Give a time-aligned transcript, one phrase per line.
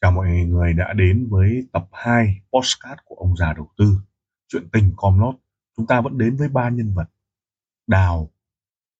[0.00, 3.98] Chào mọi người đã đến với tập 2 postcard của ông già đầu tư.
[4.48, 5.34] Chuyện tình Comlot.
[5.76, 7.10] Chúng ta vẫn đến với ba nhân vật.
[7.86, 8.30] Đào,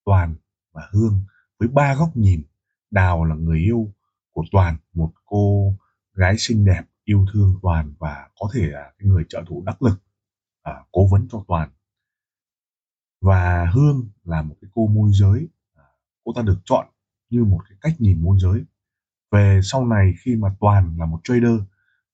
[0.05, 0.35] Toàn
[0.73, 1.25] và Hương
[1.59, 2.43] với ba góc nhìn.
[2.91, 3.95] Đào là người yêu
[4.33, 5.75] của Toàn, một cô
[6.15, 9.83] gái xinh đẹp, yêu thương Toàn và có thể là cái người trợ thủ đắc
[9.83, 10.03] lực,
[10.63, 11.71] à, cố vấn cho Toàn.
[13.21, 15.49] Và Hương là một cái cô môi giới.
[15.75, 15.85] À,
[16.25, 16.87] cô ta được chọn
[17.31, 18.65] như một cái cách nhìn môi giới
[19.31, 21.61] về sau này khi mà Toàn là một trader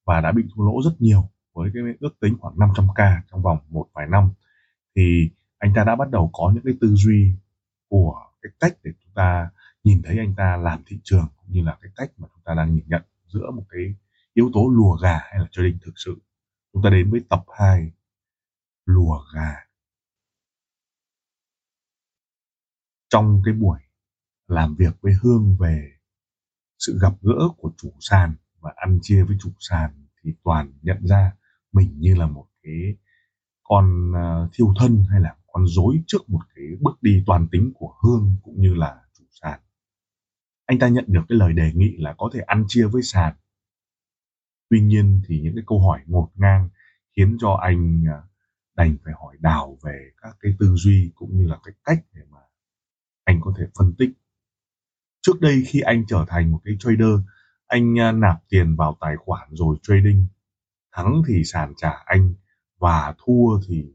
[0.04, 3.58] và đã bị thua lỗ rất nhiều với cái ước tính khoảng 500k trong vòng
[3.68, 4.30] một vài năm,
[4.96, 7.32] thì anh ta đã bắt đầu có những cái tư duy
[7.88, 9.50] của cái cách để chúng ta
[9.84, 12.54] nhìn thấy anh ta làm thị trường cũng như là cái cách mà chúng ta
[12.54, 13.94] đang nhìn nhận giữa một cái
[14.34, 16.16] yếu tố lùa gà hay là trading thực sự.
[16.72, 17.92] Chúng ta đến với tập 2
[18.84, 19.54] lùa gà.
[23.08, 23.78] Trong cái buổi
[24.48, 25.92] làm việc với Hương về
[26.86, 31.06] sự gặp gỡ của chủ sàn và ăn chia với chủ sàn thì toàn nhận
[31.06, 31.32] ra
[31.72, 32.96] mình như là một cái
[33.62, 37.72] con ờ, thiêu thân hay là con rối trước một cái bước đi toàn tính
[37.74, 39.60] của hương cũng như là chủ sàn.
[40.66, 43.34] Anh ta nhận được cái lời đề nghị là có thể ăn chia với sàn.
[44.70, 46.68] Tuy nhiên thì những cái câu hỏi ngột ngang
[47.16, 48.22] khiến cho anh ờ,
[48.74, 52.22] đành phải hỏi đào về các cái tư duy cũng như là cái cách để
[52.30, 52.38] mà
[53.24, 54.10] anh có thể phân tích
[55.22, 57.20] Trước đây khi anh trở thành một cái trader,
[57.66, 60.26] anh à, nạp tiền vào tài khoản rồi trading.
[60.92, 62.34] Thắng thì sàn trả anh
[62.78, 63.94] và thua thì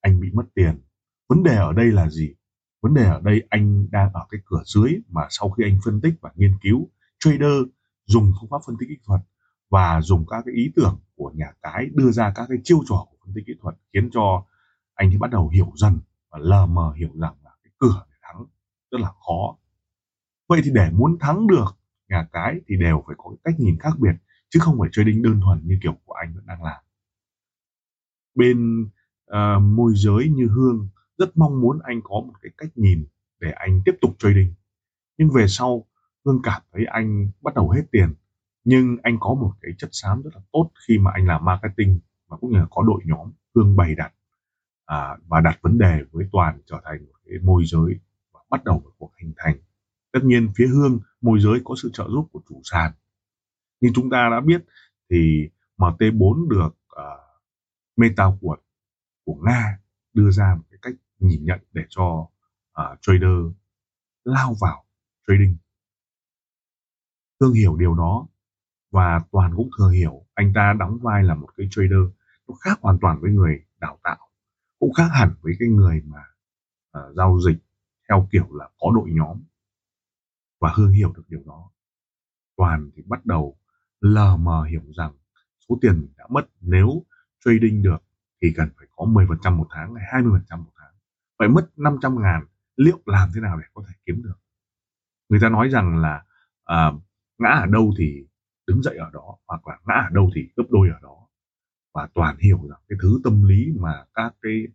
[0.00, 0.80] anh bị mất tiền.
[1.28, 2.34] Vấn đề ở đây là gì?
[2.82, 6.00] Vấn đề ở đây anh đang ở cái cửa dưới mà sau khi anh phân
[6.00, 7.62] tích và nghiên cứu, trader
[8.06, 9.20] dùng phương pháp phân tích kỹ thuật
[9.70, 13.06] và dùng các cái ý tưởng của nhà cái đưa ra các cái chiêu trò
[13.10, 14.44] của phân tích kỹ thuật khiến cho
[14.94, 15.98] anh thì bắt đầu hiểu dần
[16.30, 18.44] và lờ mờ hiểu rằng là cái cửa để thắng
[18.90, 19.56] rất là khó
[20.48, 21.78] Vậy thì để muốn thắng được
[22.08, 24.14] nhà cái thì đều phải có cách nhìn khác biệt
[24.48, 26.82] chứ không phải trading đơn thuần như kiểu của anh vẫn đang làm.
[28.34, 28.82] Bên
[29.30, 30.88] uh, môi giới như Hương
[31.18, 33.06] rất mong muốn anh có một cái cách nhìn
[33.40, 34.54] để anh tiếp tục trading.
[35.18, 35.86] Nhưng về sau
[36.24, 38.14] Hương cảm thấy anh bắt đầu hết tiền
[38.70, 42.00] nhưng anh có một cái chất xám rất là tốt khi mà anh làm marketing
[42.28, 44.12] và cũng như là có đội nhóm Hương bày đặt
[44.86, 47.98] à, và đặt vấn đề với toàn trở thành một cái môi giới
[48.32, 49.56] và bắt đầu một cuộc hình thành
[50.12, 52.92] Tất nhiên phía Hương môi giới có sự trợ giúp của chủ sàn.
[53.80, 54.64] Như chúng ta đã biết
[55.10, 55.48] thì
[55.78, 57.20] MT4 được uh,
[57.96, 58.56] Meta của
[59.24, 59.78] của Nga
[60.12, 62.28] đưa ra một cái cách nhìn nhận để cho
[62.80, 63.52] uh, trader
[64.24, 64.84] lao vào
[65.26, 65.56] trading.
[67.40, 68.26] thương hiểu điều đó
[68.90, 72.08] và Toàn cũng thừa hiểu anh ta đóng vai là một cái trader
[72.48, 74.28] nó khác hoàn toàn với người đào tạo
[74.78, 76.20] cũng khác hẳn với cái người mà
[76.98, 77.58] uh, giao dịch
[78.08, 79.42] theo kiểu là có đội nhóm
[80.60, 81.70] và Hương hiểu được điều đó.
[82.56, 83.58] Toàn thì bắt đầu
[84.00, 85.12] lờ mờ hiểu rằng
[85.68, 87.02] số tiền mình đã mất nếu
[87.44, 87.98] trading được
[88.42, 90.92] thì cần phải có 10% một tháng hay 20% một tháng.
[91.38, 94.38] Phải mất 500 ngàn, liệu làm thế nào để có thể kiếm được?
[95.28, 96.24] Người ta nói rằng là
[96.64, 96.92] à,
[97.38, 98.26] ngã ở đâu thì
[98.66, 101.26] đứng dậy ở đó, hoặc là ngã ở đâu thì gấp đôi ở đó.
[101.94, 104.66] Và Toàn hiểu rằng cái thứ tâm lý mà các cái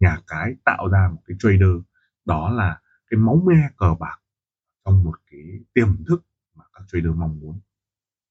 [0.00, 1.76] nhà cái tạo ra một cái trader
[2.24, 4.18] đó là cái máu me cờ bạc
[4.86, 5.40] trong một cái
[5.74, 7.60] tiềm thức mà các trader mong muốn.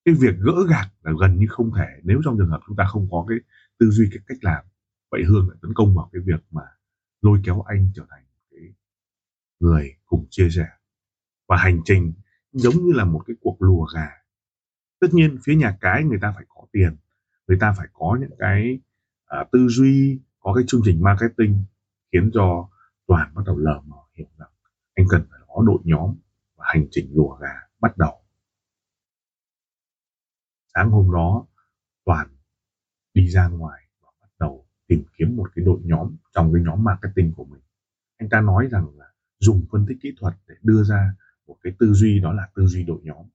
[0.06, 1.88] Cái việc gỡ gạt là gần như không thể.
[2.04, 3.38] Nếu trong trường hợp chúng ta không có cái
[3.80, 4.66] tư duy cái cách làm
[5.12, 6.62] vậy hương lại tấn công vào cái việc mà
[7.22, 8.74] lôi kéo anh trở thành cái
[9.60, 10.68] người cùng chia sẻ
[11.48, 12.14] và hành trình
[12.52, 14.10] giống như là một cái cuộc lùa gà.
[15.00, 16.98] Tất nhiên phía nhà cái người ta phải có tiền
[17.48, 18.80] người ta phải có những cái
[19.42, 21.64] uh, tư duy có cái chương trình marketing
[22.12, 22.70] khiến cho
[23.08, 24.50] toàn bắt đầu lờ mờ hiểu rằng
[24.96, 26.16] anh cần phải có đội nhóm
[26.66, 28.22] hành trình lùa gà bắt đầu.
[30.74, 31.46] Sáng hôm đó,
[32.06, 32.28] Toàn
[33.14, 36.84] đi ra ngoài và bắt đầu tìm kiếm một cái đội nhóm trong cái nhóm
[36.84, 37.62] marketing của mình.
[38.18, 39.06] Anh ta nói rằng là
[39.40, 41.16] dùng phân tích kỹ thuật để đưa ra
[41.48, 43.26] một cái tư duy đó là tư duy đội nhóm.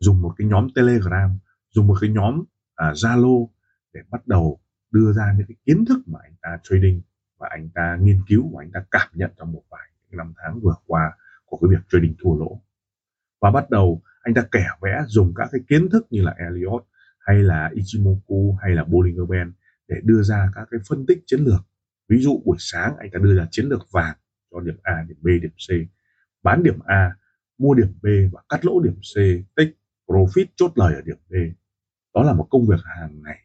[0.00, 1.38] Dùng một cái nhóm Telegram,
[1.70, 2.44] dùng một cái nhóm
[2.74, 3.48] à, Zalo
[3.92, 4.60] để bắt đầu
[4.90, 7.02] đưa ra những cái kiến thức mà anh ta trading
[7.38, 10.60] và anh ta nghiên cứu và anh ta cảm nhận trong một vài năm tháng
[10.60, 11.16] vừa qua
[11.48, 12.62] của cái việc trading thua lỗ.
[13.40, 16.84] Và bắt đầu anh ta kẻ vẽ dùng các cái kiến thức như là Elliot
[17.18, 19.52] hay là Ichimoku, hay là Bollinger Band
[19.88, 21.60] để đưa ra các cái phân tích chiến lược.
[22.08, 24.16] Ví dụ buổi sáng anh ta đưa ra chiến lược vàng
[24.50, 25.68] cho điểm A, điểm B, điểm C.
[26.42, 27.16] Bán điểm A,
[27.58, 29.14] mua điểm B và cắt lỗ điểm C,
[29.56, 31.34] tích profit chốt lời ở điểm B.
[32.14, 33.38] Đó là một công việc hàng ngày.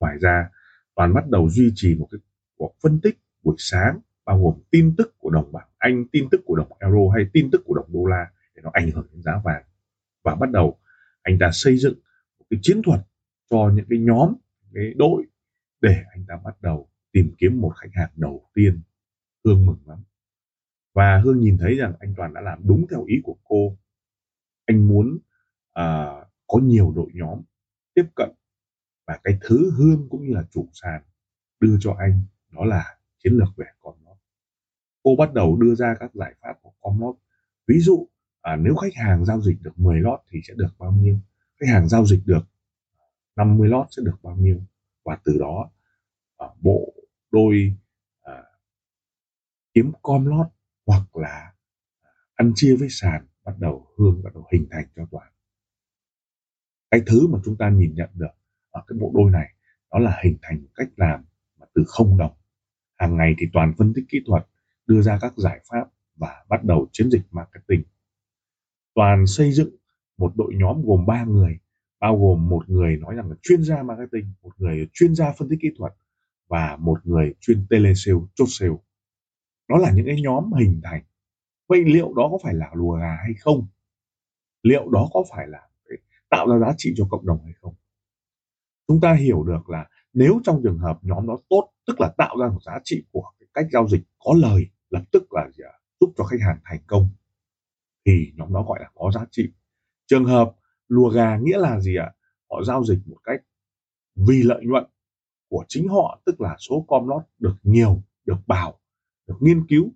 [0.00, 0.50] Ngoài ra,
[0.94, 2.20] toàn bắt đầu duy trì một cái
[2.56, 6.40] cuộc phân tích buổi sáng bao gồm tin tức của đồng bảng Anh, tin tức
[6.44, 9.22] của đồng euro hay tin tức của đồng đô la để nó ảnh hưởng đến
[9.22, 9.64] giá vàng.
[10.22, 10.78] Và bắt đầu
[11.22, 11.94] anh ta xây dựng
[12.38, 13.00] một cái chiến thuật
[13.50, 14.34] cho những cái nhóm
[14.74, 15.24] cái đội
[15.80, 18.80] để anh ta bắt đầu tìm kiếm một khách hàng đầu tiên
[19.44, 19.98] hương mừng lắm.
[20.94, 23.76] Và hương nhìn thấy rằng anh toàn đã làm đúng theo ý của cô.
[24.66, 25.18] Anh muốn
[25.72, 26.12] à,
[26.46, 27.42] có nhiều đội nhóm
[27.94, 28.30] tiếp cận
[29.06, 31.02] và cái thứ hương cũng như là chủ sàn
[31.60, 34.01] đưa cho anh đó là chiến lược về con
[35.02, 37.16] cô bắt đầu đưa ra các giải pháp của comlot
[37.68, 38.08] ví dụ
[38.40, 41.18] à, nếu khách hàng giao dịch được 10 lót thì sẽ được bao nhiêu?
[41.60, 42.42] Khách hàng giao dịch được
[42.98, 43.04] à,
[43.36, 44.60] 50 lót sẽ được bao nhiêu?
[45.04, 45.70] Và từ đó
[46.38, 46.94] à, bộ
[47.30, 47.76] đôi
[48.22, 48.42] à,
[49.74, 50.46] kiếm comlot
[50.86, 51.52] hoặc là
[52.02, 55.32] à, ăn chia với sàn bắt đầu hương bắt đầu hình thành cho toàn
[56.92, 58.32] cái thứ mà chúng ta nhìn nhận được
[58.70, 59.54] ở cái bộ đôi này
[59.92, 61.24] đó là hình thành một cách làm
[61.60, 62.32] mà từ không đồng.
[62.94, 64.46] Hàng ngày thì toàn phân tích kỹ thuật
[64.86, 67.82] đưa ra các giải pháp và bắt đầu chiến dịch marketing.
[68.94, 69.70] Toàn xây dựng
[70.18, 71.58] một đội nhóm gồm 3 người,
[72.00, 75.48] bao gồm một người nói rằng là chuyên gia marketing, một người chuyên gia phân
[75.48, 75.92] tích kỹ thuật
[76.48, 78.76] và một người chuyên telesale, chốt sale.
[79.68, 81.02] Đó là những cái nhóm hình thành.
[81.68, 83.66] Vậy liệu đó có phải là lùa gà hay không?
[84.62, 85.68] Liệu đó có phải là
[86.30, 87.74] tạo ra giá trị cho cộng đồng hay không?
[88.88, 92.36] Chúng ta hiểu được là nếu trong trường hợp nhóm đó tốt, tức là tạo
[92.40, 95.64] ra một giá trị của cái cách giao dịch có lời lập tức là gì
[96.00, 97.08] giúp cho khách hàng thành công.
[98.06, 99.52] Thì nhóm đó gọi là có giá trị.
[100.06, 100.54] Trường hợp
[100.88, 102.12] lùa gà nghĩa là gì ạ?
[102.50, 103.40] Họ giao dịch một cách
[104.14, 104.84] vì lợi nhuận
[105.48, 108.80] của chính họ, tức là số com lót được nhiều, được bảo,
[109.26, 109.92] được nghiên cứu,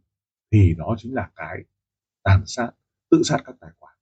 [0.53, 1.65] thì đó chính là cái
[2.23, 2.71] tàn sát,
[3.11, 3.95] tự sát các tài khoản.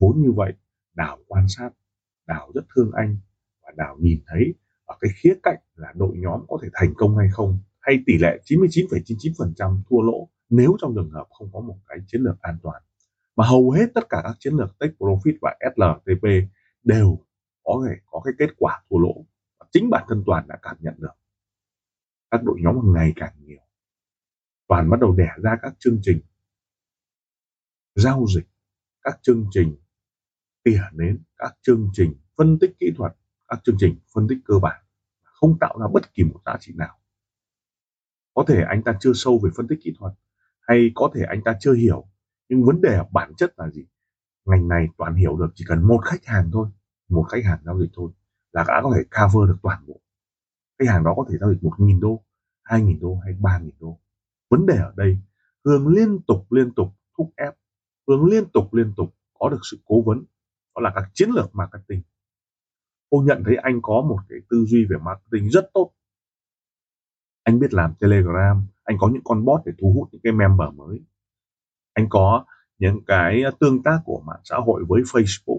[0.00, 0.52] Vốn như vậy
[0.94, 1.70] đào quan sát
[2.26, 3.18] đào rất thương anh
[3.62, 4.54] và đào nhìn thấy
[4.84, 8.18] ở cái khía cạnh là đội nhóm có thể thành công hay không hay tỷ
[8.18, 12.58] lệ 99,99% thua lỗ nếu trong trường hợp không có một cái chiến lược an
[12.62, 12.82] toàn.
[13.36, 16.24] Mà hầu hết tất cả các chiến lược take profit và SLTP
[16.82, 17.18] đều
[17.62, 19.26] có thể có cái kết quả thua lỗ
[19.60, 21.12] và chính bản thân toàn đã cảm nhận được.
[22.30, 23.60] Các đội nhóm ngày càng nhiều.
[24.68, 26.20] Toàn bắt đầu đẻ ra các chương trình
[27.94, 28.46] giao dịch
[29.02, 29.76] các chương trình
[30.62, 33.12] tỉa nến các chương trình phân tích kỹ thuật
[33.48, 34.82] các chương trình phân tích cơ bản
[35.22, 36.98] không tạo ra bất kỳ một giá trị nào
[38.34, 40.12] có thể anh ta chưa sâu về phân tích kỹ thuật,
[40.60, 42.06] hay có thể anh ta chưa hiểu.
[42.48, 43.86] Nhưng vấn đề bản chất là gì?
[44.44, 46.68] Ngành này toàn hiểu được chỉ cần một khách hàng thôi,
[47.08, 48.12] một khách hàng giao dịch thôi,
[48.52, 50.00] là đã có thể cover được toàn bộ.
[50.78, 52.24] Khách hàng đó có thể giao dịch một nghìn đô,
[52.62, 54.00] hai nghìn đô hay ba nghìn đô.
[54.50, 55.18] Vấn đề ở đây,
[55.64, 56.88] hương liên tục liên tục
[57.18, 57.54] thúc ép.
[58.08, 60.24] Hương liên tục liên tục có được sự cố vấn.
[60.74, 62.02] Đó là các chiến lược marketing.
[63.10, 65.92] Cô nhận thấy anh có một cái tư duy về marketing rất tốt
[67.42, 70.68] anh biết làm telegram anh có những con bot để thu hút những cái member
[70.74, 71.00] mới.
[71.94, 72.44] Anh có
[72.78, 75.58] những cái tương tác của mạng xã hội với facebook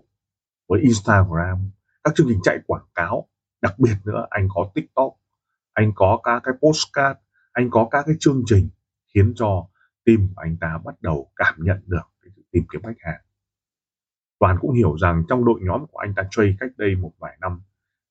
[0.68, 1.72] với instagram
[2.04, 3.28] các chương trình chạy quảng cáo.
[3.62, 5.14] Đặc biệt nữa anh có tiktok
[5.74, 7.20] anh có các cái postcard
[7.52, 8.70] anh có các cái chương trình
[9.14, 9.68] khiến cho
[10.06, 13.22] team của anh ta bắt đầu cảm nhận được cái sự tìm kiếm khách hàng.
[14.40, 17.38] Toàn cũng hiểu rằng trong đội nhóm của anh ta trade cách đây một vài
[17.42, 17.62] năm,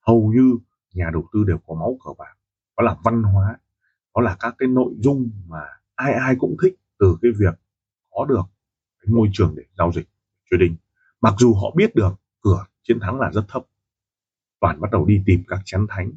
[0.07, 0.57] hầu như
[0.95, 2.37] nhà đầu tư đều có máu cờ bạc.
[2.77, 3.59] Đó là văn hóa,
[4.15, 5.61] đó là các cái nội dung mà
[5.95, 7.55] ai ai cũng thích từ cái việc
[8.11, 8.43] có được
[9.03, 10.09] cái môi trường để giao dịch
[10.51, 10.77] trading.
[11.21, 13.63] Mặc dù họ biết được cửa chiến thắng là rất thấp.
[14.61, 16.13] Toàn bắt đầu đi tìm các chén thánh,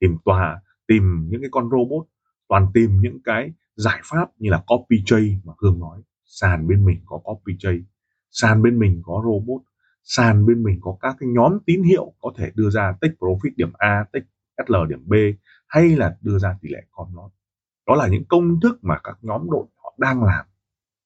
[0.00, 2.06] tìm tòa, tìm những cái con robot,
[2.48, 6.02] toàn tìm những cái giải pháp như là copy trade mà Hương nói.
[6.24, 7.80] Sàn bên mình có copy trade
[8.30, 9.62] sàn bên mình có robot
[10.04, 13.50] sàn bên mình có các cái nhóm tín hiệu có thể đưa ra take profit
[13.56, 14.26] điểm A take
[14.66, 15.14] SL điểm B
[15.66, 17.30] hay là đưa ra tỷ lệ con lót
[17.86, 20.46] đó là những công thức mà các nhóm đội họ đang làm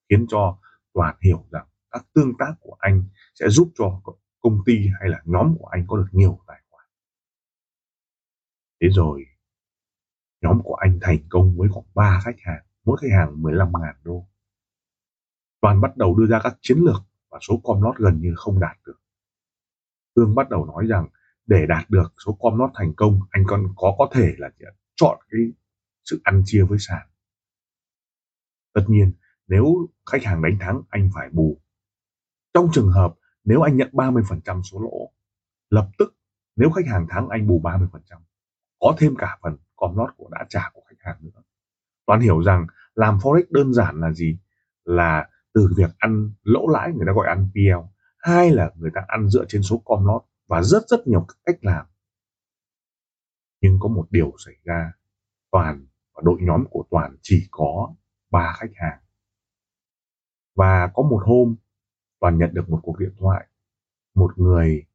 [0.09, 0.59] khiến cho
[0.93, 3.05] toàn hiểu rằng các tương tác của anh
[3.35, 4.01] sẽ giúp cho
[4.41, 6.87] công ty hay là nhóm của anh có được nhiều tài khoản.
[8.81, 9.27] Thế rồi,
[10.41, 14.27] nhóm của anh thành công với khoảng 3 khách hàng, mỗi khách hàng 15.000 đô.
[15.61, 18.61] Toàn bắt đầu đưa ra các chiến lược và số com lót gần như không
[18.61, 19.01] đạt được.
[20.17, 21.09] Hương bắt đầu nói rằng
[21.47, 24.51] để đạt được số com lót thành công anh còn có có thể là
[24.97, 25.41] chọn cái
[26.05, 27.07] sự ăn chia với sàn.
[28.75, 29.13] Tất nhiên
[29.47, 29.65] nếu
[30.11, 31.61] khách hàng đánh thắng anh phải bù.
[32.55, 35.13] Trong trường hợp nếu anh nhận 30% số lỗ
[35.71, 36.17] lập tức
[36.57, 37.89] nếu khách hàng thắng anh bù 30%,
[38.81, 41.43] có thêm cả phần com lót của đã trả của khách hàng nữa.
[42.07, 44.39] Toàn hiểu rằng làm forex đơn giản là gì?
[44.85, 47.87] Là từ việc ăn lỗ lãi người ta gọi ăn PL,
[48.19, 50.23] hai là người ta ăn dựa trên số com lót
[50.53, 51.87] và rất rất nhiều cách làm.
[53.61, 54.93] Nhưng có một điều xảy ra,
[55.51, 57.95] Toàn và đội nhóm của Toàn chỉ có
[58.31, 59.03] ba khách hàng.
[60.55, 61.57] Và có một hôm
[62.21, 63.49] Toàn nhận được một cuộc điện thoại,
[64.15, 64.87] một người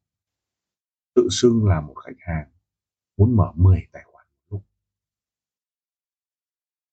[1.14, 2.50] tự xưng là một khách hàng
[3.16, 4.62] muốn mở 10 tài khoản một lúc.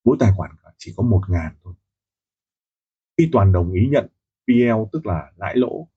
[0.04, 1.74] Mỗi tài khoản chỉ có một ngàn thôi.
[3.18, 4.08] Khi Toàn đồng ý nhận
[4.48, 5.88] PL tức là lãi lỗ,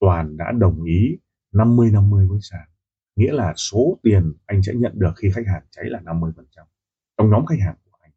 [0.00, 1.18] Toàn đã đồng ý
[1.56, 2.68] 50-50 với sàn.
[3.16, 6.32] Nghĩa là số tiền anh sẽ nhận được khi khách hàng cháy là 50%.
[7.16, 8.12] Trong nhóm khách hàng của anh.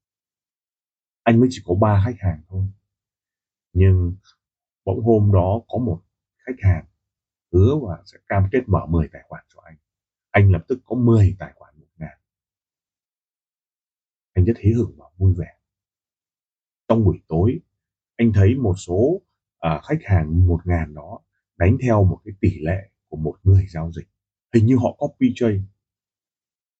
[1.23, 2.65] Anh mới chỉ có ba khách hàng thôi.
[3.73, 4.15] Nhưng
[4.85, 6.01] bỗng hôm đó có một
[6.45, 6.85] khách hàng
[7.53, 9.75] hứa và sẽ cam kết mở 10 tài khoản cho anh.
[10.31, 12.17] Anh lập tức có 10 tài khoản một ngàn.
[14.33, 15.55] Anh rất hí hửng và vui vẻ.
[16.87, 17.59] Trong buổi tối,
[18.17, 19.21] anh thấy một số
[19.67, 21.19] uh, khách hàng một ngàn đó
[21.57, 24.07] đánh theo một cái tỷ lệ của một người giao dịch.
[24.53, 25.61] Hình như họ copy trade.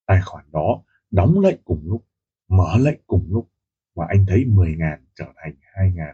[0.05, 2.05] Tài khoản đó đóng lệnh cùng lúc,
[2.47, 3.51] mở lệnh cùng lúc
[3.95, 6.13] và anh thấy 10.000 trở thành 2.000,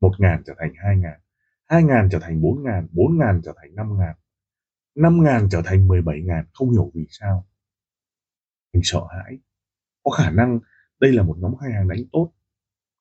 [0.00, 1.14] 1.000 trở thành 2.000,
[1.68, 4.14] 2.000 trở thành 4.000, 4.000 trở thành 5.000,
[4.94, 7.46] 5.000 trở thành 17.000, không hiểu vì sao.
[8.72, 9.38] Anh sợ hãi.
[10.02, 10.60] Có khả năng
[11.00, 12.32] đây là một nhóm khách hàng đánh tốt.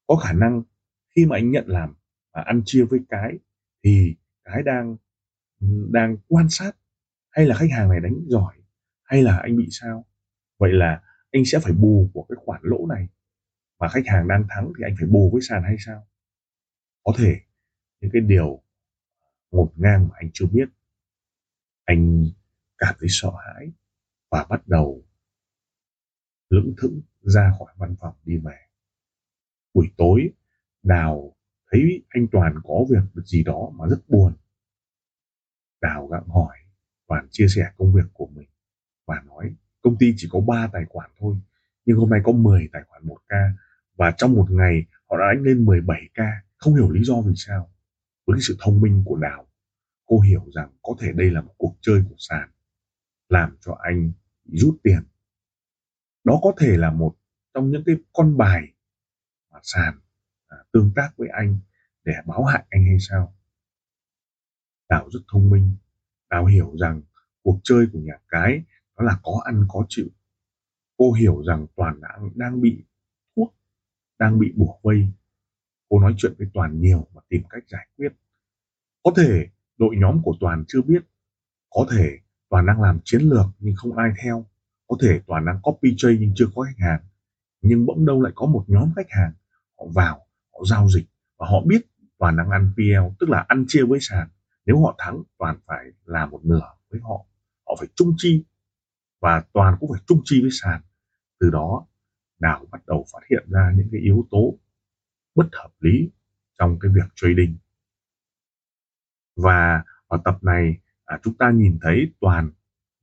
[0.07, 0.63] Có khả năng
[1.15, 1.95] khi mà anh nhận làm
[2.33, 3.39] và ăn chia với cái
[3.83, 4.97] thì cái đang
[5.91, 6.71] đang quan sát
[7.29, 8.53] hay là khách hàng này đánh giỏi
[9.03, 10.05] hay là anh bị sao.
[10.57, 11.01] Vậy là
[11.31, 13.07] anh sẽ phải bù của cái khoản lỗ này
[13.79, 16.07] mà khách hàng đang thắng thì anh phải bù với sàn hay sao?
[17.03, 17.41] Có thể
[18.01, 18.61] những cái điều
[19.51, 20.69] ngổn ngang mà anh chưa biết,
[21.85, 22.25] anh
[22.77, 23.71] cảm thấy sợ hãi
[24.31, 25.03] và bắt đầu
[26.49, 28.57] lững thững ra khỏi văn phòng đi về.
[29.73, 30.29] Buổi tối
[30.83, 31.35] đào
[31.71, 34.33] thấy anh toàn có việc gì đó mà rất buồn
[35.83, 36.57] đào gặng hỏi
[37.07, 38.49] toàn chia sẻ công việc của mình
[39.07, 41.35] và nói công ty chỉ có 3 tài khoản thôi
[41.85, 43.51] nhưng hôm nay có 10 tài khoản 1K
[43.97, 47.69] và trong một ngày họ đã đánh lên 17K không hiểu lý do vì sao.
[48.27, 49.47] Với sự thông minh của đào
[50.05, 52.49] cô hiểu rằng có thể đây là một cuộc chơi của sàn
[53.29, 54.11] làm cho anh
[54.45, 55.03] rút tiền.
[56.23, 57.15] Đó có thể là một
[57.53, 58.73] trong những cái con bài
[59.51, 59.99] mà sàn
[60.47, 61.59] à, tương tác với anh
[62.03, 63.35] để báo hại anh hay sao
[64.93, 65.75] đào rất thông minh
[66.29, 67.01] đào hiểu rằng
[67.43, 68.63] cuộc chơi của nhà cái
[68.97, 70.07] đó là có ăn có chịu.
[70.97, 72.83] Cô hiểu rằng toàn đang đang bị
[73.35, 73.55] thuốc,
[74.19, 75.07] đang bị bủa vây.
[75.89, 78.09] Cô nói chuyện với toàn nhiều và tìm cách giải quyết.
[79.03, 79.47] Có thể
[79.77, 81.03] đội nhóm của toàn chưa biết.
[81.69, 82.19] Có thể
[82.49, 84.45] toàn đang làm chiến lược nhưng không ai theo.
[84.87, 87.01] Có thể toàn đang copy trade nhưng chưa có khách hàng.
[87.61, 89.33] Nhưng bỗng đâu lại có một nhóm khách hàng.
[89.79, 90.15] Họ vào,
[90.53, 91.05] họ giao dịch
[91.37, 91.81] và họ biết
[92.17, 94.27] toàn đang ăn PL tức là ăn chia với sàn
[94.65, 97.25] nếu họ thắng toàn phải là một nửa với họ.
[97.67, 98.43] Họ phải chung chi
[99.19, 100.81] và toàn cũng phải chung chi với sàn.
[101.39, 101.85] Từ đó
[102.39, 104.57] đào bắt đầu phát hiện ra những cái yếu tố
[105.35, 106.09] bất hợp lý
[106.59, 107.57] trong cái việc trading.
[109.35, 112.51] Và ở tập này à, chúng ta nhìn thấy toàn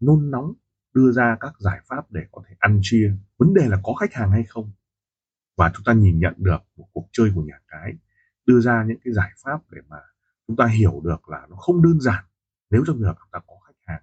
[0.00, 0.52] nôn nóng
[0.94, 3.12] đưa ra các giải pháp để có thể ăn chia.
[3.38, 4.70] Vấn đề là có khách hàng hay không?
[5.56, 7.94] Và chúng ta nhìn nhận được một cuộc chơi của nhà cái
[8.46, 9.96] đưa ra những cái giải pháp để mà
[10.50, 12.24] chúng ta hiểu được là nó không đơn giản
[12.70, 14.02] nếu trong trường hợp chúng ta có khách hàng.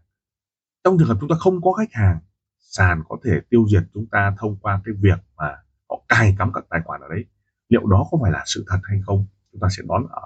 [0.84, 2.20] Trong trường hợp chúng ta không có khách hàng,
[2.60, 5.56] sàn có thể tiêu diệt chúng ta thông qua cái việc mà
[5.89, 7.25] họ cài cắm các tài khoản ở đấy.
[7.70, 9.25] Liệu đó có phải là sự thật hay không?
[9.51, 10.22] Chúng ta sẽ đón ở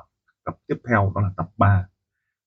[0.45, 1.87] tập tiếp theo, đó là tập 3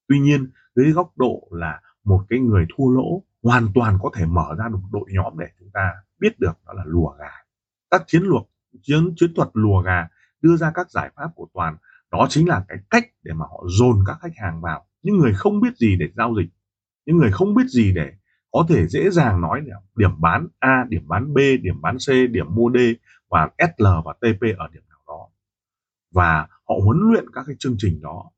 [0.08, 4.26] tuy nhiên, dưới góc độ là một cái người thua lỗ, hoàn toàn có thể
[4.26, 7.32] mở ra được một đội nhóm để chúng ta biết được đó là lùa gà.
[7.90, 8.42] Các chiến lược
[8.82, 10.08] chiến chiến thuật lùa gà,
[10.40, 11.76] đưa ra các giải pháp của toàn
[12.14, 15.32] đó chính là cái cách để mà họ dồn các khách hàng vào những người
[15.34, 16.48] không biết gì để giao dịch
[17.06, 18.12] những người không biết gì để
[18.50, 19.60] có thể dễ dàng nói
[19.96, 22.76] điểm bán A, điểm bán B, điểm bán C, điểm mua D
[23.28, 25.28] và SL và TP ở điểm nào đó.
[26.10, 28.30] Và họ huấn luyện các cái chương trình đó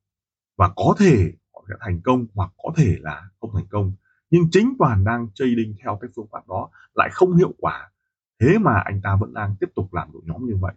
[0.56, 3.92] và có thể họ sẽ thành công hoặc có thể là không thành công.
[4.30, 7.90] Nhưng chính Toàn đang trading theo cái phương pháp đó lại không hiệu quả.
[8.40, 10.74] Thế mà anh ta vẫn đang tiếp tục làm đội nhóm như vậy.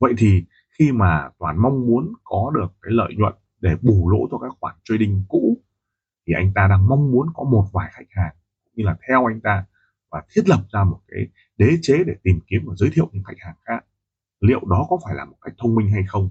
[0.00, 0.44] Vậy thì
[0.80, 4.52] khi mà Toàn mong muốn có được cái lợi nhuận để bù lỗ cho các
[4.60, 5.56] khoản trading cũ,
[6.26, 8.34] thì anh ta đang mong muốn có một vài khách hàng
[8.64, 9.64] cũng như là theo anh ta
[10.10, 13.24] và thiết lập ra một cái đế chế để tìm kiếm và giới thiệu những
[13.24, 13.84] khách hàng khác.
[14.40, 16.30] Liệu đó có phải là một cách thông minh hay không?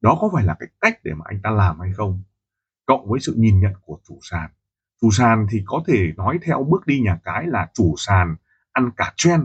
[0.00, 2.22] Đó có phải là cái cách để mà anh ta làm hay không?
[2.86, 4.50] Cộng với sự nhìn nhận của chủ sàn.
[5.00, 8.36] Chủ sàn thì có thể nói theo bước đi nhà cái là chủ sàn
[8.72, 9.42] ăn cả trend,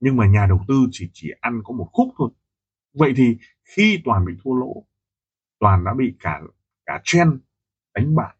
[0.00, 2.30] nhưng mà nhà đầu tư chỉ chỉ ăn có một khúc thôi.
[2.94, 3.38] Vậy thì
[3.76, 4.84] khi toàn bị thua lỗ,
[5.60, 6.40] toàn đã bị cả
[6.86, 7.40] cả chen
[7.94, 8.36] đánh bại.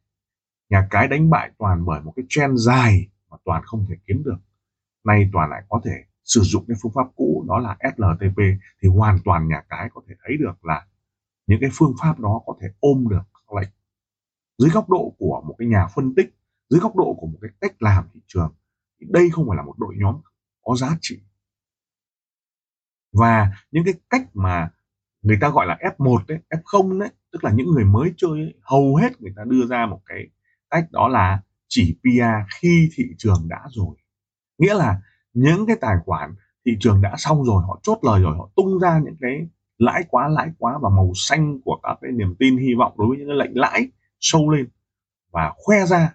[0.68, 4.22] Nhà cái đánh bại toàn bởi một cái chen dài mà toàn không thể kiếm
[4.24, 4.38] được.
[5.04, 8.38] Nay toàn lại có thể sử dụng cái phương pháp cũ, đó là SLTP
[8.82, 10.86] thì hoàn toàn nhà cái có thể thấy được là
[11.46, 13.22] những cái phương pháp đó có thể ôm được
[13.60, 13.68] lệnh.
[14.58, 16.34] Dưới góc độ của một cái nhà phân tích,
[16.68, 18.54] dưới góc độ của một cái cách làm thị trường,
[19.00, 20.20] thì đây không phải là một đội nhóm
[20.62, 21.20] có giá trị.
[23.12, 24.70] Và những cái cách mà
[25.22, 28.54] người ta gọi là F1 đấy, F0 đấy, tức là những người mới chơi ấy,
[28.62, 30.26] hầu hết người ta đưa ra một cái
[30.70, 33.96] cách đó là chỉ PR khi thị trường đã rồi.
[34.58, 35.00] Nghĩa là
[35.32, 36.34] những cái tài khoản
[36.66, 39.48] thị trường đã xong rồi, họ chốt lời rồi, họ tung ra những cái
[39.78, 43.08] lãi quá lãi quá và màu xanh của các cái niềm tin hy vọng đối
[43.08, 43.88] với những cái lệnh lãi
[44.20, 44.68] sâu lên
[45.32, 46.14] và khoe ra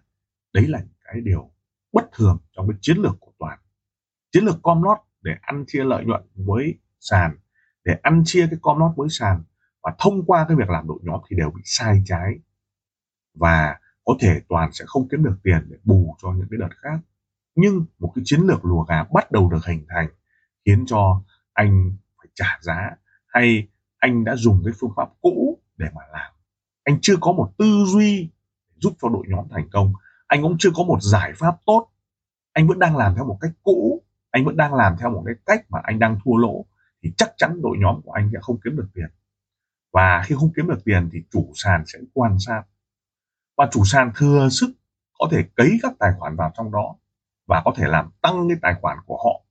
[0.53, 1.51] đấy là cái điều
[1.93, 3.59] bất thường trong cái chiến lược của toàn
[4.31, 7.37] chiến lược com lót để ăn chia lợi nhuận với sàn
[7.87, 9.43] để ăn chia cái com lót với sàn
[9.83, 12.39] và thông qua cái việc làm đội nhóm thì đều bị sai trái.
[13.33, 16.75] Và có thể toàn sẽ không kiếm được tiền để bù cho những cái đợt
[16.81, 16.99] khác.
[17.55, 20.07] Nhưng một cái chiến lược lùa gà bắt đầu được hình thành
[20.65, 21.21] khiến cho
[21.53, 22.91] anh phải trả giá
[23.27, 23.67] hay
[23.97, 26.31] anh đã dùng cái phương pháp cũ để mà làm.
[26.83, 28.29] Anh chưa có một tư duy
[28.75, 29.93] giúp cho đội nhóm thành công.
[30.27, 31.89] Anh cũng chưa có một giải pháp tốt.
[32.53, 34.03] Anh vẫn đang làm theo một cách cũ.
[34.31, 36.65] Anh vẫn đang làm theo một cái cách mà anh đang thua lỗ
[37.03, 39.09] thì chắc chắn đội nhóm của anh sẽ không kiếm được tiền.
[39.93, 42.63] Và khi không kiếm được tiền thì chủ sàn sẽ quan sát.
[43.57, 44.73] Và chủ sàn thừa sức
[45.19, 46.95] có thể cấy các tài khoản vào trong đó
[47.47, 49.45] và có thể làm tăng cái tài khoản của họ.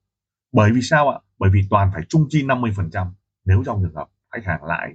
[0.51, 1.19] Bởi vì sao ạ?
[1.39, 3.11] Bởi vì toàn phải trung chi 50%
[3.45, 4.93] nếu trong trường hợp khách hàng lãi,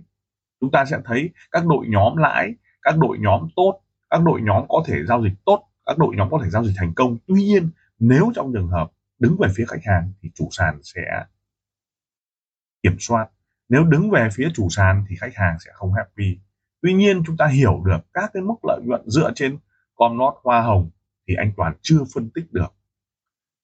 [0.60, 3.80] chúng ta sẽ thấy các đội nhóm lãi, các đội nhóm tốt,
[4.10, 6.74] các đội nhóm có thể giao dịch tốt, các đội nhóm có thể giao dịch
[6.76, 7.18] thành công.
[7.26, 11.00] Tuy nhiên, nếu trong trường hợp đứng về phía khách hàng thì chủ sàn sẽ
[12.82, 13.28] kiểm soát.
[13.68, 16.38] Nếu đứng về phía chủ sàn thì khách hàng sẽ không happy.
[16.82, 19.58] Tuy nhiên chúng ta hiểu được các cái mức lợi nhuận dựa trên
[19.94, 20.90] con nót hoa hồng
[21.28, 22.74] thì anh toàn chưa phân tích được.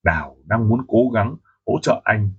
[0.03, 2.31] Đào đang muốn cố gắng hỗ trợ anh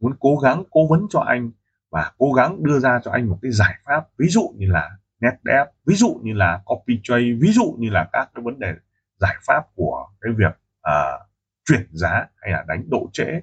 [0.00, 1.50] muốn cố gắng cố vấn cho anh
[1.90, 4.90] và cố gắng đưa ra cho anh một cái giải pháp ví dụ như là
[5.20, 8.74] NetDev, ví dụ như là copy trade, ví dụ như là các cái vấn đề
[9.20, 11.28] giải pháp của cái việc uh,
[11.64, 13.40] chuyển giá hay là đánh độ trễ.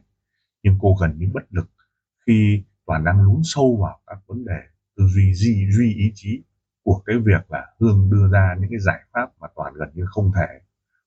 [0.64, 1.70] Nhưng cô gần như bất lực
[2.28, 4.60] khi toàn đang lún sâu vào các vấn đề
[4.98, 6.44] tư duy di duy ý chí
[6.84, 10.04] của cái việc là hương đưa ra những cái giải pháp mà toàn gần như
[10.08, 10.60] không thể.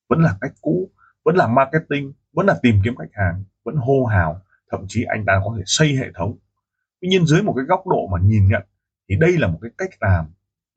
[0.09, 0.89] Vẫn là cách cũ
[1.25, 5.25] vẫn là marketing vẫn là tìm kiếm khách hàng vẫn hô hào thậm chí anh
[5.25, 6.37] ta có thể xây hệ thống.
[7.01, 8.63] Tuy nhiên dưới một cái góc độ mà nhìn nhận
[9.09, 10.25] thì đây là một cái cách làm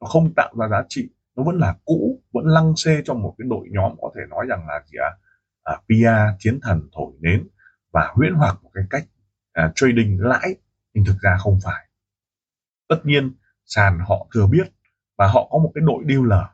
[0.01, 3.35] nó không tạo ra giá trị nó vẫn là cũ vẫn lăng xê trong một
[3.39, 5.11] cái đội nhóm có thể nói rằng là gì ạ?
[5.63, 7.49] À, PR chiến thần thổi nến
[7.93, 9.05] và huyễn hoặc một cái cách
[9.53, 10.57] à, trading lãi
[10.95, 11.89] nhưng thực ra không phải.
[12.89, 13.33] Tất nhiên,
[13.65, 14.73] sàn họ thừa biết
[15.19, 16.47] và họ có một cái đội dealer.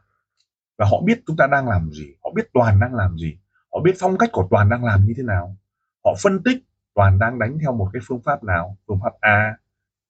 [0.79, 3.39] Và họ biết chúng ta đang làm gì, họ biết toàn đang làm gì,
[3.73, 5.57] họ biết phong cách của toàn đang làm như thế nào.
[6.05, 8.77] Họ phân tích, toàn đang đánh theo một cái phương pháp nào?
[8.87, 9.57] Phương pháp A,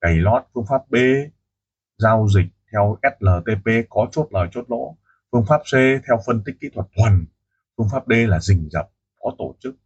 [0.01, 0.95] cày lót, phương pháp B,
[1.99, 4.97] giao dịch theo SLTP có chốt lời, chốt lỗ.
[5.33, 5.73] Phương pháp C,
[6.07, 7.27] theo phân tích kỹ thuật thuần.
[7.77, 8.88] Phương pháp D là rình rập,
[9.21, 9.77] có tổ chức.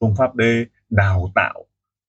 [0.00, 0.40] Phương pháp D,
[0.90, 1.64] đào tạo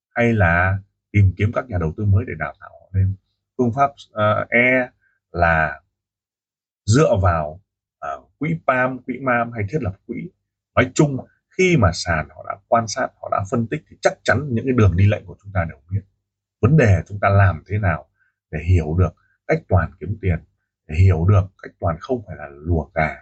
[0.10, 0.78] hay là
[1.14, 2.70] tìm kiếm các nhà đầu tư mới để đào tạo.
[2.70, 3.16] Họ lên
[3.58, 4.90] phương pháp uh, E
[5.32, 5.82] là
[6.86, 7.62] dựa vào
[8.06, 10.30] uh, quỹ PAM quỹ MAM hay thiết lập quỹ.
[10.76, 11.18] Nói chung
[11.58, 14.66] khi mà sàn họ đã quan sát họ đã phân tích thì chắc chắn những
[14.66, 16.02] cái đường đi lệnh của chúng ta đều biết.
[16.62, 18.06] Vấn đề chúng ta làm thế nào
[18.52, 19.16] để hiểu được
[19.48, 20.40] cách toàn kiếm tiền
[20.88, 23.16] để hiểu được cách toàn không phải là lùa gà.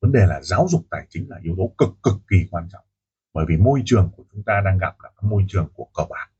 [0.00, 2.84] Vấn đề là giáo dục tài chính là yếu tố cực cực kỳ quan trọng.
[3.34, 6.30] Bởi vì môi trường của chúng ta đang gặp là môi trường của cờ bạc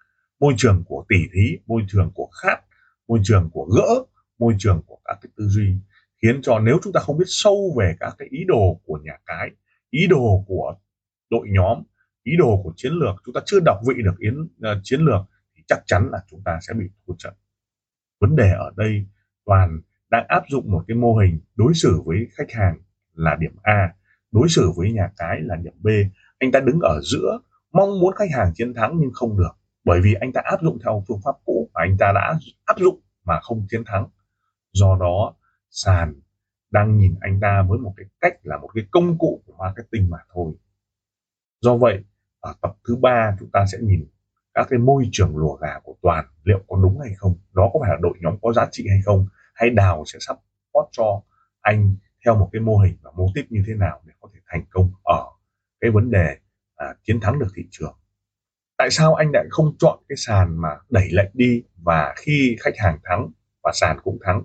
[0.44, 2.60] môi trường của tỷ thí môi trường của khát
[3.08, 4.04] môi trường của gỡ
[4.38, 5.76] môi trường của các cái tư duy
[6.22, 9.18] khiến cho nếu chúng ta không biết sâu về các cái ý đồ của nhà
[9.26, 9.50] cái
[9.90, 10.74] ý đồ của
[11.30, 11.82] đội nhóm
[12.22, 15.20] ý đồ của chiến lược chúng ta chưa đọc vị được yến uh, chiến lược
[15.56, 17.34] thì chắc chắn là chúng ta sẽ bị thua trận.
[18.20, 19.06] Vấn đề ở đây
[19.44, 19.80] toàn
[20.10, 22.78] đang áp dụng một cái mô hình đối xử với khách hàng
[23.14, 23.94] là điểm A
[24.32, 25.88] đối xử với nhà cái là điểm B.
[26.38, 27.38] Anh ta đứng ở giữa
[27.72, 30.78] mong muốn khách hàng chiến thắng nhưng không được bởi vì anh ta áp dụng
[30.84, 34.08] theo phương pháp cũ mà anh ta đã áp dụng mà không chiến thắng.
[34.72, 35.34] Do đó
[35.70, 36.14] sàn
[36.70, 40.10] đang nhìn anh ta với một cái cách là một cái công cụ của marketing
[40.10, 40.54] mà thôi.
[41.60, 42.04] Do vậy
[42.40, 44.08] ở tập thứ ba chúng ta sẽ nhìn
[44.54, 47.80] các cái môi trường lùa gà của toàn liệu có đúng hay không đó có
[47.82, 50.36] phải là đội nhóm có giá trị hay không hay đào sẽ sắp
[50.74, 51.22] post cho
[51.60, 54.40] anh theo một cái mô hình và mô típ như thế nào để có thể
[54.46, 55.24] thành công ở
[55.80, 56.36] cái vấn đề
[56.76, 57.94] à, chiến thắng được thị trường
[58.76, 62.74] tại sao anh lại không chọn cái sàn mà đẩy lệnh đi và khi khách
[62.76, 63.30] hàng thắng
[63.62, 64.42] và sàn cũng thắng?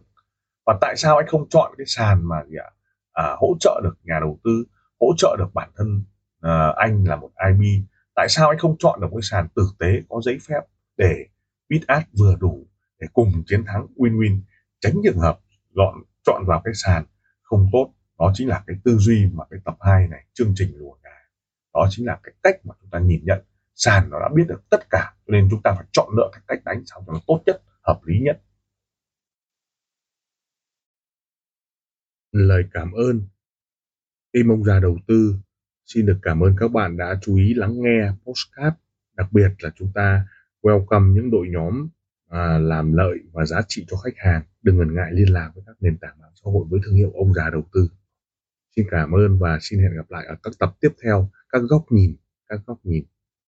[0.66, 2.70] Và tại sao anh không chọn cái sàn mà gì ạ
[3.14, 4.66] à, hỗ trợ được nhà đầu tư
[5.00, 6.04] hỗ trợ được bản thân
[6.42, 7.84] à, anh là một IB
[8.16, 10.60] tại sao anh không chọn được cái sàn tử tế có giấy phép
[10.98, 11.26] để
[11.70, 12.68] bid ad vừa đủ
[13.00, 14.42] để cùng chiến thắng win-win
[14.80, 15.40] tránh trường hợp
[15.76, 15.94] chọn
[16.26, 17.04] chọn vào cái sàn
[17.42, 17.94] không tốt?
[18.20, 21.18] Đó chính là cái tư duy mà cái tập 2 này chương trình lùa gà.
[21.74, 23.44] Đó chính là cái cách mà chúng ta nhìn nhận
[23.80, 26.64] sàn nó đã biết được tất cả nên chúng ta phải chọn lựa cái cách
[26.66, 28.42] đánh sao cho nó tốt nhất hợp lý nhất.
[32.32, 33.22] Lời cảm ơn.
[34.32, 35.36] Tim ông già đầu tư
[35.86, 38.76] xin được cảm ơn các bạn đã chú ý lắng nghe postcard
[39.14, 40.28] đặc biệt là chúng ta
[40.62, 41.88] welcome những đội nhóm
[42.30, 44.42] à, làm lợi và giá trị cho khách hàng.
[44.62, 47.12] Đừng ngần ngại liên lạc với các nền tảng mạng xã hội với thương hiệu
[47.16, 47.90] ông già đầu tư.
[48.76, 51.30] Xin cảm ơn và xin hẹn gặp lại ở các tập tiếp theo.
[51.50, 52.16] Các góc nhìn
[52.50, 53.04] các góc nhìn.